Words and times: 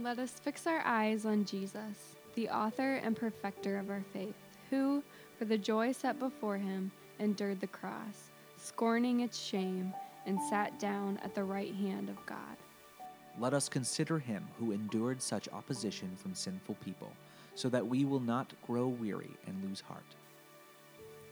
Let 0.00 0.20
us 0.20 0.30
fix 0.30 0.68
our 0.68 0.80
eyes 0.84 1.26
on 1.26 1.44
Jesus, 1.44 2.14
the 2.36 2.48
author 2.50 2.94
and 3.02 3.16
perfecter 3.16 3.78
of 3.78 3.90
our 3.90 4.04
faith, 4.12 4.36
who, 4.70 5.02
for 5.36 5.44
the 5.44 5.58
joy 5.58 5.90
set 5.90 6.20
before 6.20 6.56
him, 6.56 6.92
endured 7.18 7.58
the 7.60 7.66
cross, 7.66 8.30
scorning 8.56 9.20
its 9.20 9.36
shame, 9.36 9.92
and 10.24 10.38
sat 10.48 10.78
down 10.78 11.18
at 11.24 11.34
the 11.34 11.42
right 11.42 11.74
hand 11.74 12.08
of 12.08 12.26
God. 12.26 12.56
Let 13.40 13.54
us 13.54 13.68
consider 13.68 14.20
him 14.20 14.46
who 14.56 14.70
endured 14.70 15.20
such 15.20 15.48
opposition 15.48 16.14
from 16.14 16.32
sinful 16.32 16.76
people, 16.76 17.10
so 17.56 17.68
that 17.68 17.84
we 17.84 18.04
will 18.04 18.20
not 18.20 18.52
grow 18.64 18.86
weary 18.86 19.36
and 19.48 19.64
lose 19.64 19.80
heart. 19.80 20.14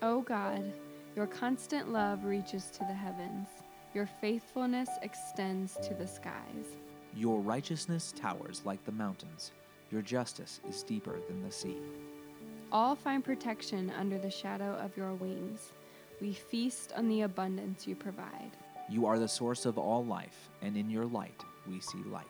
O 0.02 0.22
God, 0.22 0.72
your 1.14 1.28
constant 1.28 1.92
love 1.92 2.24
reaches 2.24 2.72
to 2.72 2.80
the 2.80 2.94
heavens, 2.94 3.46
your 3.94 4.08
faithfulness 4.20 4.88
extends 5.02 5.76
to 5.86 5.94
the 5.94 6.06
skies. 6.08 6.78
Your 7.16 7.40
righteousness 7.40 8.12
towers 8.14 8.60
like 8.66 8.84
the 8.84 8.92
mountains, 8.92 9.52
your 9.90 10.02
justice 10.02 10.60
is 10.68 10.82
deeper 10.82 11.18
than 11.28 11.42
the 11.42 11.50
sea. 11.50 11.78
All 12.70 12.94
find 12.94 13.24
protection 13.24 13.90
under 13.98 14.18
the 14.18 14.30
shadow 14.30 14.74
of 14.74 14.94
your 14.98 15.14
wings. 15.14 15.72
We 16.20 16.34
feast 16.34 16.92
on 16.94 17.08
the 17.08 17.22
abundance 17.22 17.86
you 17.86 17.94
provide. 17.94 18.50
You 18.90 19.06
are 19.06 19.18
the 19.18 19.28
source 19.28 19.64
of 19.64 19.78
all 19.78 20.04
life, 20.04 20.50
and 20.60 20.76
in 20.76 20.90
your 20.90 21.06
light 21.06 21.42
we 21.66 21.80
see 21.80 22.02
light. 22.10 22.26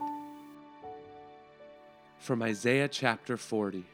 From 2.20 2.40
Isaiah 2.40 2.88
chapter 2.88 3.36
40 3.36 3.84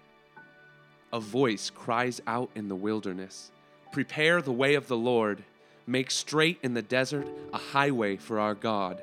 A 1.15 1.21
voice 1.21 1.71
cries 1.71 2.21
out 2.27 2.51
in 2.55 2.69
the 2.69 2.77
wilderness 2.77 3.51
Prepare 3.93 4.43
the 4.43 4.53
way 4.53 4.75
of 4.75 4.89
the 4.89 4.97
Lord, 4.97 5.43
make 5.87 6.11
straight 6.11 6.59
in 6.63 6.75
the 6.75 6.83
desert 6.83 7.27
a 7.55 7.59
highway 7.59 8.17
for 8.17 8.39
our 8.39 8.55
God. 8.55 9.03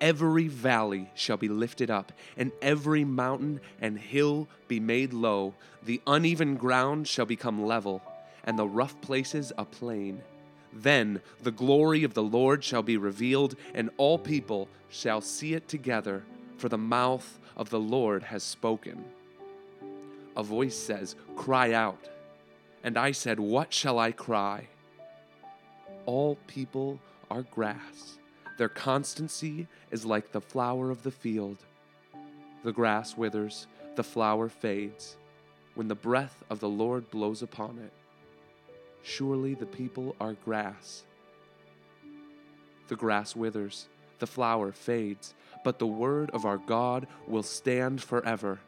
Every 0.00 0.46
valley 0.46 1.10
shall 1.14 1.36
be 1.36 1.48
lifted 1.48 1.90
up, 1.90 2.12
and 2.36 2.52
every 2.62 3.04
mountain 3.04 3.60
and 3.80 3.98
hill 3.98 4.46
be 4.68 4.78
made 4.78 5.12
low. 5.12 5.54
The 5.82 6.00
uneven 6.06 6.56
ground 6.56 7.08
shall 7.08 7.26
become 7.26 7.64
level, 7.64 8.02
and 8.44 8.58
the 8.58 8.68
rough 8.68 9.00
places 9.00 9.52
a 9.58 9.64
plain. 9.64 10.22
Then 10.72 11.20
the 11.42 11.50
glory 11.50 12.04
of 12.04 12.14
the 12.14 12.22
Lord 12.22 12.62
shall 12.62 12.82
be 12.82 12.96
revealed, 12.96 13.56
and 13.74 13.90
all 13.96 14.18
people 14.18 14.68
shall 14.88 15.20
see 15.20 15.54
it 15.54 15.68
together, 15.68 16.22
for 16.56 16.68
the 16.68 16.78
mouth 16.78 17.38
of 17.56 17.70
the 17.70 17.80
Lord 17.80 18.22
has 18.22 18.44
spoken. 18.44 19.04
A 20.36 20.42
voice 20.44 20.76
says, 20.76 21.16
Cry 21.34 21.72
out. 21.72 22.08
And 22.84 22.96
I 22.96 23.10
said, 23.10 23.40
What 23.40 23.72
shall 23.72 23.98
I 23.98 24.12
cry? 24.12 24.68
All 26.06 26.38
people 26.46 27.00
are 27.30 27.42
grass 27.42 28.17
their 28.58 28.68
constancy 28.68 29.68
is 29.92 30.04
like 30.04 30.32
the 30.32 30.40
flower 30.40 30.90
of 30.90 31.04
the 31.04 31.12
field. 31.12 31.58
The 32.64 32.72
grass 32.72 33.16
withers, 33.16 33.68
the 33.94 34.02
flower 34.02 34.48
fades, 34.48 35.16
when 35.76 35.86
the 35.86 35.94
breath 35.94 36.42
of 36.50 36.58
the 36.58 36.68
Lord 36.68 37.08
blows 37.08 37.40
upon 37.40 37.78
it. 37.78 37.92
Surely 39.04 39.54
the 39.54 39.64
people 39.64 40.16
are 40.20 40.32
grass. 40.44 41.04
The 42.88 42.96
grass 42.96 43.36
withers, 43.36 43.86
the 44.18 44.26
flower 44.26 44.72
fades, 44.72 45.34
but 45.62 45.78
the 45.78 45.86
word 45.86 46.30
of 46.30 46.44
our 46.44 46.58
God 46.58 47.06
will 47.28 47.44
stand 47.44 48.02
forever. 48.02 48.58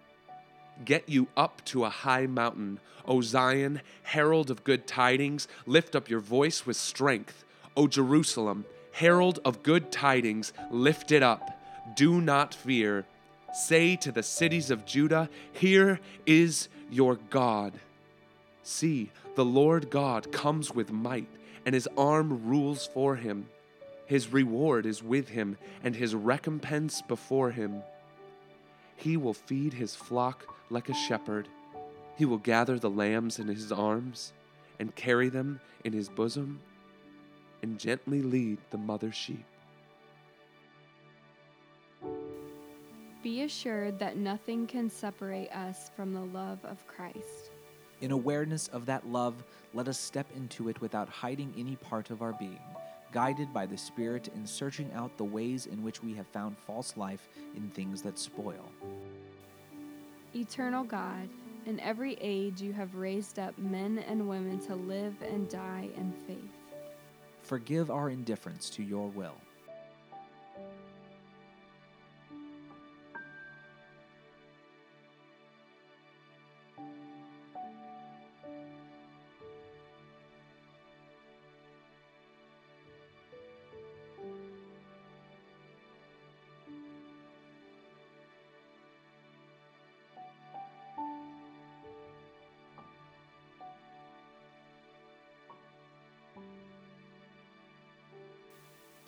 Get 0.85 1.09
you 1.09 1.27
up 1.37 1.65
to 1.67 1.85
a 1.85 1.91
high 1.91 2.27
mountain, 2.27 2.79
O 3.07 3.23
Zion, 3.23 3.81
herald 4.05 4.53
of 4.53 4.63
good 4.63 4.87
tidings. 4.87 5.49
Lift 5.67 5.97
up 5.97 6.09
your 6.09 6.21
voice 6.21 6.65
with 6.65 6.77
strength, 6.77 7.45
O 7.77 7.89
Jerusalem 7.89 8.65
herald 8.93 9.41
of 9.45 9.63
good 9.63 9.91
tidings, 9.91 10.53
lift 10.71 11.13
it 11.13 11.23
up. 11.23 11.59
Do 11.95 12.21
not 12.21 12.55
fear. 12.55 13.07
Say 13.53 13.97
to 13.97 14.13
the 14.13 14.23
cities 14.23 14.71
of 14.71 14.87
Judah, 14.87 15.29
Here 15.53 16.01
is 16.27 16.69
your 16.91 17.17
God. 17.31 17.73
See, 18.63 19.11
the 19.35 19.45
Lord 19.45 19.91
God 19.91 20.31
comes 20.33 20.75
with 20.75 20.93
might, 20.93 21.29
and 21.65 21.75
his 21.75 21.89
arm 21.97 22.49
rules 22.49 22.87
for 22.87 23.17
him. 23.17 23.49
His 24.07 24.33
reward 24.33 24.87
is 24.87 25.03
with 25.03 25.29
him, 25.29 25.57
and 25.83 25.97
his 25.97 26.15
recompense 26.15 27.03
before 27.03 27.51
him. 27.51 27.83
He 28.97 29.17
will 29.17 29.35
feed 29.35 29.73
his 29.73 29.95
flock 29.95 30.47
like 30.69 30.89
a 30.89 30.95
shepherd. 30.95 31.49
He 32.17 32.25
will 32.25 32.39
gather 32.39 32.79
the 32.79 32.91
lambs 32.91 33.39
in 33.39 33.49
his 33.49 33.73
arms 33.73 34.33
and 34.79 34.95
carry 34.95 35.29
them 35.29 35.61
in 35.85 35.93
his 35.93 36.09
bosom 36.09 36.61
and 37.63 37.79
gently 37.79 38.23
lead 38.23 38.59
the 38.71 38.79
mother 38.79 39.13
sheep. 39.13 39.45
Be 43.23 43.43
assured 43.43 43.99
that 43.99 44.17
nothing 44.17 44.67
can 44.67 44.89
separate 44.89 45.51
us 45.51 45.91
from 45.95 46.15
the 46.15 46.23
love 46.23 46.59
of 46.65 46.87
Christ. 46.87 47.51
In 48.01 48.13
awareness 48.13 48.69
of 48.69 48.87
that 48.87 49.07
love, 49.07 49.45
let 49.75 49.89
us 49.89 50.01
step 50.01 50.27
into 50.35 50.71
it 50.71 50.81
without 50.81 51.09
hiding 51.11 51.53
any 51.59 51.77
part 51.77 52.09
of 52.09 52.23
our 52.23 52.33
being, 52.33 52.61
guided 53.13 53.53
by 53.53 53.67
the 53.67 53.77
Spirit 53.77 54.29
in 54.35 54.47
searching 54.47 54.91
out 54.95 55.15
the 55.19 55.25
ways 55.25 55.67
in 55.67 55.83
which 55.83 56.03
we 56.03 56.15
have 56.15 56.27
found 56.29 56.57
false 56.57 56.97
life 56.97 57.29
in 57.55 57.69
things 57.69 58.01
that 58.01 58.19
spoil. 58.19 58.73
Eternal 60.35 60.85
God, 60.85 61.29
in 61.67 61.79
every 61.81 62.17
age 62.23 62.63
you 62.63 62.73
have 62.73 62.95
raised 62.95 63.39
up 63.39 63.59
men 63.59 63.99
and 64.09 64.27
women 64.27 64.59
to 64.61 64.75
live 64.75 65.15
and 65.21 65.47
die 65.51 65.91
in 65.95 66.15
faith 66.27 66.60
forgive 67.43 67.91
our 67.91 68.11
indifference 68.11 68.71
to 68.71 68.83
your 68.83 69.09
will. 69.09 69.37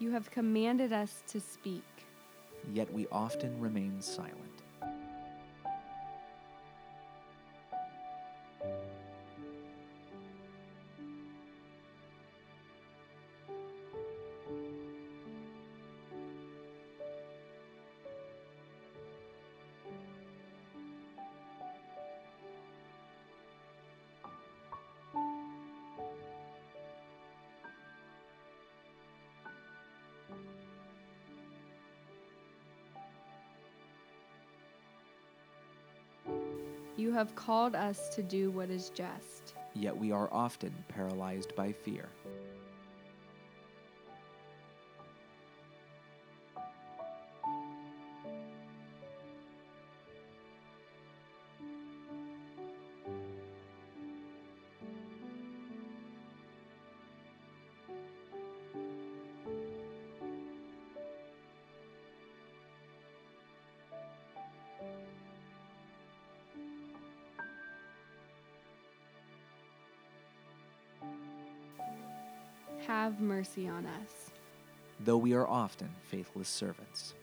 You 0.02 0.10
have 0.10 0.32
commanded 0.32 0.92
us 0.92 1.22
to 1.28 1.38
speak. 1.38 1.84
Yet 2.72 2.92
we 2.92 3.06
often 3.12 3.60
remain 3.60 4.00
silent. 4.00 4.51
You 37.02 37.10
have 37.10 37.34
called 37.34 37.74
us 37.74 38.08
to 38.10 38.22
do 38.22 38.52
what 38.52 38.70
is 38.70 38.88
just. 38.90 39.54
Yet 39.74 39.96
we 39.96 40.12
are 40.12 40.32
often 40.32 40.72
paralyzed 40.86 41.52
by 41.56 41.72
fear. 41.72 42.08
Have 72.86 73.20
mercy 73.20 73.68
on 73.68 73.86
us. 73.86 74.30
Though 74.98 75.16
we 75.16 75.34
are 75.34 75.46
often 75.46 75.88
faithless 76.10 76.48
servants. 76.48 77.14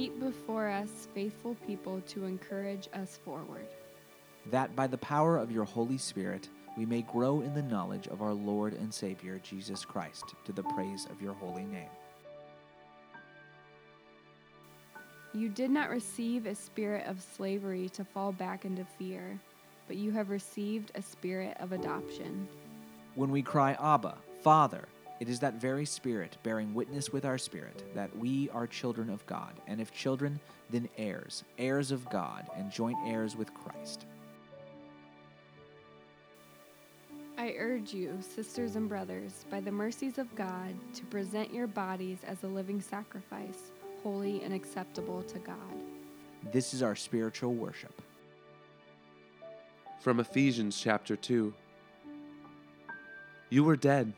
Keep 0.00 0.18
before 0.18 0.66
us 0.66 1.08
faithful 1.14 1.54
people 1.66 2.00
to 2.08 2.24
encourage 2.24 2.88
us 2.94 3.18
forward. 3.22 3.66
That 4.46 4.74
by 4.74 4.86
the 4.86 4.96
power 4.96 5.36
of 5.36 5.52
your 5.52 5.66
Holy 5.66 5.98
Spirit 5.98 6.48
we 6.74 6.86
may 6.86 7.02
grow 7.02 7.42
in 7.42 7.52
the 7.52 7.60
knowledge 7.60 8.08
of 8.08 8.22
our 8.22 8.32
Lord 8.32 8.72
and 8.72 8.94
Savior 8.94 9.38
Jesus 9.42 9.84
Christ, 9.84 10.34
to 10.46 10.52
the 10.52 10.62
praise 10.62 11.06
of 11.10 11.20
your 11.20 11.34
holy 11.34 11.64
name. 11.64 11.90
You 15.34 15.50
did 15.50 15.70
not 15.70 15.90
receive 15.90 16.46
a 16.46 16.54
spirit 16.54 17.06
of 17.06 17.20
slavery 17.20 17.90
to 17.90 18.02
fall 18.02 18.32
back 18.32 18.64
into 18.64 18.86
fear, 18.98 19.38
but 19.86 19.96
you 19.96 20.12
have 20.12 20.30
received 20.30 20.92
a 20.94 21.02
spirit 21.02 21.58
of 21.60 21.72
adoption. 21.72 22.48
When 23.16 23.30
we 23.30 23.42
cry, 23.42 23.76
Abba, 23.78 24.16
Father, 24.40 24.88
it 25.20 25.28
is 25.28 25.38
that 25.40 25.60
very 25.60 25.84
Spirit 25.84 26.38
bearing 26.42 26.72
witness 26.72 27.12
with 27.12 27.26
our 27.26 27.36
spirit 27.36 27.84
that 27.94 28.14
we 28.16 28.48
are 28.50 28.66
children 28.66 29.10
of 29.10 29.24
God, 29.26 29.52
and 29.66 29.78
if 29.78 29.92
children, 29.92 30.40
then 30.70 30.88
heirs, 30.96 31.44
heirs 31.58 31.90
of 31.90 32.08
God, 32.08 32.48
and 32.56 32.72
joint 32.72 32.96
heirs 33.06 33.36
with 33.36 33.52
Christ. 33.52 34.06
I 37.36 37.54
urge 37.58 37.92
you, 37.92 38.18
sisters 38.20 38.76
and 38.76 38.88
brothers, 38.88 39.44
by 39.50 39.60
the 39.60 39.72
mercies 39.72 40.16
of 40.16 40.34
God, 40.34 40.74
to 40.94 41.04
present 41.04 41.52
your 41.52 41.66
bodies 41.66 42.18
as 42.26 42.42
a 42.42 42.46
living 42.46 42.80
sacrifice, 42.80 43.72
holy 44.02 44.42
and 44.42 44.54
acceptable 44.54 45.22
to 45.24 45.38
God. 45.38 45.56
This 46.50 46.72
is 46.72 46.82
our 46.82 46.96
spiritual 46.96 47.52
worship. 47.52 48.00
From 50.00 50.18
Ephesians 50.18 50.80
chapter 50.80 51.14
2 51.14 51.52
You 53.50 53.64
were 53.64 53.76
dead 53.76 54.14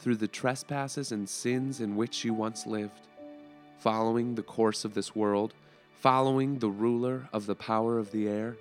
through 0.00 0.16
the 0.16 0.28
trespasses 0.28 1.12
and 1.12 1.28
sins 1.28 1.80
in 1.80 1.94
which 1.94 2.24
you 2.24 2.32
once 2.32 2.66
lived, 2.66 3.06
following 3.78 4.34
the 4.34 4.42
course 4.42 4.84
of 4.84 4.94
this 4.94 5.14
world, 5.14 5.52
following 6.00 6.58
the 6.58 6.70
ruler 6.70 7.28
of 7.32 7.46
the 7.46 7.54
power 7.54 7.98
of 7.98 8.10
the 8.10 8.26
air, 8.26 8.56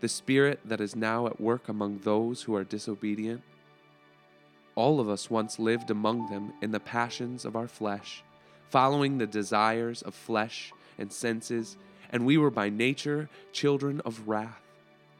the 0.00 0.08
spirit 0.08 0.58
that 0.64 0.80
is 0.80 0.96
now 0.96 1.26
at 1.26 1.40
work 1.40 1.68
among 1.68 1.98
those 1.98 2.42
who 2.42 2.54
are 2.54 2.64
disobedient. 2.64 3.42
All 4.74 5.00
of 5.00 5.08
us 5.08 5.28
once 5.28 5.58
lived 5.58 5.90
among 5.90 6.30
them 6.30 6.52
in 6.62 6.70
the 6.70 6.80
passions 6.80 7.44
of 7.44 7.54
our 7.54 7.68
flesh, 7.68 8.22
following 8.70 9.18
the 9.18 9.26
desires 9.26 10.00
of 10.02 10.14
flesh 10.14 10.72
and 10.98 11.12
senses, 11.12 11.76
and 12.10 12.24
we 12.24 12.38
were 12.38 12.50
by 12.50 12.70
nature 12.70 13.28
children 13.52 14.00
of 14.06 14.28
wrath, 14.28 14.62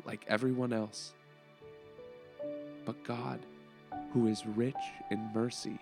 like 0.07 0.25
everyone 0.29 0.73
else. 0.73 1.13
But 2.87 3.03
God, 3.05 3.41
who 4.13 4.27
is 4.27 4.47
rich 4.47 4.75
in 5.11 5.31
mercy, 5.35 5.79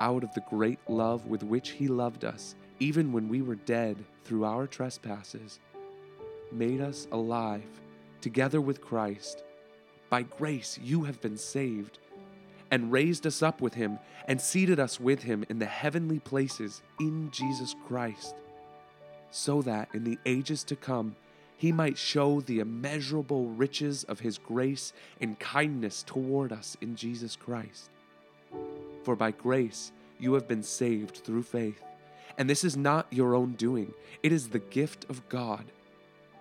out 0.00 0.24
of 0.24 0.34
the 0.34 0.44
great 0.50 0.78
love 0.88 1.26
with 1.26 1.42
which 1.42 1.70
He 1.70 1.88
loved 1.88 2.24
us, 2.24 2.54
even 2.80 3.12
when 3.12 3.28
we 3.28 3.42
were 3.42 3.54
dead 3.54 3.96
through 4.24 4.44
our 4.44 4.66
trespasses, 4.66 5.60
made 6.52 6.80
us 6.80 7.06
alive 7.12 7.80
together 8.20 8.60
with 8.60 8.80
Christ. 8.80 9.44
By 10.10 10.22
grace 10.22 10.78
you 10.82 11.04
have 11.04 11.20
been 11.20 11.36
saved, 11.36 11.98
and 12.70 12.90
raised 12.90 13.26
us 13.26 13.42
up 13.42 13.60
with 13.60 13.74
Him, 13.74 13.98
and 14.26 14.40
seated 14.40 14.80
us 14.80 14.98
with 14.98 15.22
Him 15.22 15.44
in 15.48 15.58
the 15.58 15.66
heavenly 15.66 16.18
places 16.18 16.82
in 16.98 17.30
Jesus 17.30 17.74
Christ, 17.86 18.34
so 19.30 19.62
that 19.62 19.88
in 19.94 20.04
the 20.04 20.18
ages 20.24 20.64
to 20.64 20.76
come, 20.76 21.16
he 21.56 21.72
might 21.72 21.96
show 21.96 22.40
the 22.40 22.60
immeasurable 22.60 23.46
riches 23.46 24.04
of 24.04 24.20
his 24.20 24.38
grace 24.38 24.92
and 25.20 25.38
kindness 25.38 26.02
toward 26.02 26.52
us 26.52 26.76
in 26.80 26.96
Jesus 26.96 27.36
Christ. 27.36 27.90
For 29.04 29.16
by 29.16 29.30
grace 29.30 29.92
you 30.18 30.34
have 30.34 30.48
been 30.48 30.62
saved 30.62 31.18
through 31.18 31.42
faith. 31.42 31.82
And 32.36 32.50
this 32.50 32.64
is 32.64 32.76
not 32.76 33.06
your 33.10 33.34
own 33.34 33.52
doing, 33.52 33.94
it 34.22 34.32
is 34.32 34.48
the 34.48 34.58
gift 34.58 35.06
of 35.08 35.28
God, 35.28 35.64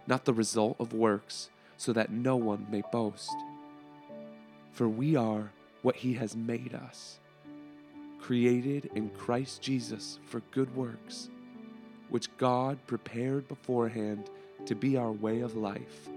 not 0.07 0.25
the 0.25 0.33
result 0.33 0.77
of 0.79 0.93
works, 0.93 1.49
so 1.77 1.93
that 1.93 2.11
no 2.11 2.35
one 2.35 2.65
may 2.71 2.81
boast. 2.91 3.35
For 4.71 4.87
we 4.87 5.15
are 5.15 5.51
what 5.83 5.97
he 5.97 6.13
has 6.13 6.35
made 6.35 6.73
us, 6.73 7.19
created 8.19 8.89
in 8.95 9.09
Christ 9.11 9.61
Jesus 9.61 10.17
for 10.25 10.41
good 10.51 10.75
works, 10.75 11.29
which 12.09 12.35
God 12.37 12.79
prepared 12.87 13.47
beforehand 13.47 14.29
to 14.65 14.75
be 14.75 14.97
our 14.97 15.11
way 15.11 15.41
of 15.41 15.55
life. 15.55 16.09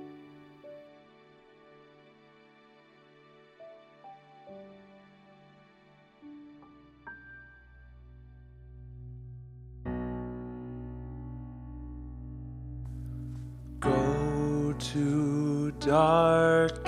Go 13.81 14.75
to 14.79 15.73
dark 15.81 16.85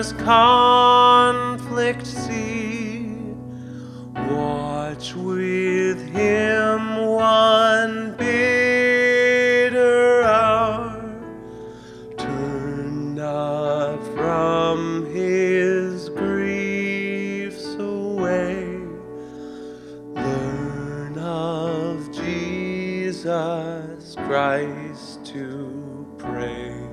Redeemer's 0.00 0.24
conflict 0.24 2.06
see. 2.06 3.04
Watch 4.30 5.14
with 5.14 6.08
him 6.08 7.04
one 7.04 8.16
bitter 8.16 10.22
hour. 10.22 11.20
Turn 12.16 13.14
not 13.14 14.02
from 14.14 15.04
his 15.12 16.08
griefs 16.08 17.66
away. 17.74 18.78
Learn 20.14 21.18
of 21.18 22.10
Jesus 22.10 24.14
Christ 24.16 25.26
to 25.26 26.06
pray. 26.16 26.89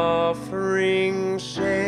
Suffering, 0.00 1.38
shame, 1.38 1.79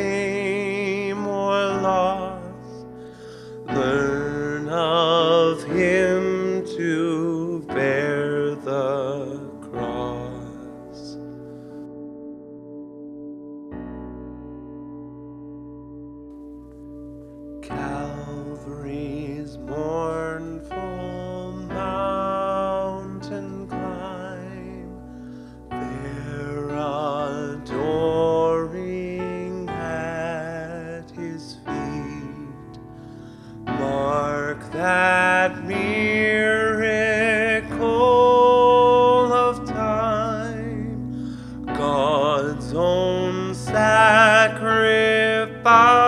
Bye. 45.65 46.02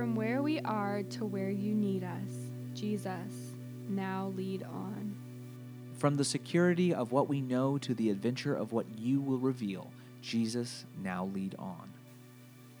From 0.00 0.14
where 0.14 0.40
we 0.40 0.60
are 0.60 1.02
to 1.02 1.26
where 1.26 1.50
you 1.50 1.74
need 1.74 2.04
us, 2.04 2.32
Jesus, 2.72 3.52
now 3.86 4.32
lead 4.34 4.62
on. 4.62 5.14
From 5.98 6.16
the 6.16 6.24
security 6.24 6.94
of 6.94 7.12
what 7.12 7.28
we 7.28 7.42
know 7.42 7.76
to 7.76 7.92
the 7.92 8.08
adventure 8.08 8.54
of 8.54 8.72
what 8.72 8.86
you 8.96 9.20
will 9.20 9.36
reveal, 9.36 9.90
Jesus, 10.22 10.86
now 11.02 11.26
lead 11.34 11.54
on. 11.58 11.92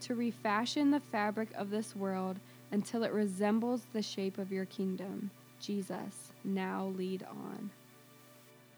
To 0.00 0.14
refashion 0.14 0.90
the 0.90 1.00
fabric 1.12 1.50
of 1.56 1.68
this 1.68 1.94
world 1.94 2.38
until 2.72 3.02
it 3.02 3.12
resembles 3.12 3.82
the 3.92 4.00
shape 4.00 4.38
of 4.38 4.50
your 4.50 4.64
kingdom, 4.64 5.30
Jesus, 5.60 6.32
now 6.42 6.86
lead 6.96 7.22
on. 7.24 7.68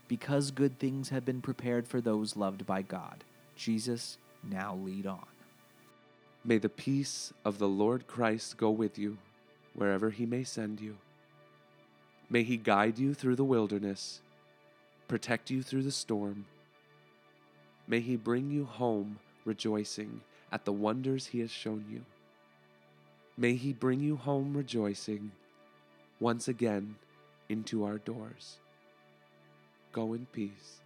Because 0.08 0.50
good 0.50 0.80
things 0.80 1.10
have 1.10 1.24
been 1.24 1.42
prepared 1.42 1.86
for 1.86 2.00
those 2.00 2.36
loved 2.36 2.66
by 2.66 2.82
God, 2.82 3.22
Jesus, 3.54 4.18
now 4.42 4.74
lead 4.82 5.06
on. 5.06 5.31
May 6.44 6.58
the 6.58 6.68
peace 6.68 7.32
of 7.44 7.58
the 7.58 7.68
Lord 7.68 8.06
Christ 8.06 8.56
go 8.56 8.70
with 8.70 8.98
you 8.98 9.18
wherever 9.74 10.10
he 10.10 10.26
may 10.26 10.42
send 10.42 10.80
you. 10.80 10.96
May 12.28 12.42
he 12.42 12.56
guide 12.56 12.98
you 12.98 13.14
through 13.14 13.36
the 13.36 13.44
wilderness, 13.44 14.20
protect 15.06 15.50
you 15.50 15.62
through 15.62 15.82
the 15.84 15.92
storm. 15.92 16.46
May 17.86 18.00
he 18.00 18.16
bring 18.16 18.50
you 18.50 18.64
home 18.64 19.18
rejoicing 19.44 20.20
at 20.50 20.64
the 20.64 20.72
wonders 20.72 21.26
he 21.26 21.40
has 21.40 21.50
shown 21.50 21.84
you. 21.88 22.04
May 23.36 23.54
he 23.54 23.72
bring 23.72 24.00
you 24.00 24.16
home 24.16 24.56
rejoicing 24.56 25.30
once 26.20 26.48
again 26.48 26.96
into 27.48 27.84
our 27.84 27.98
doors. 27.98 28.58
Go 29.92 30.12
in 30.12 30.26
peace. 30.32 30.81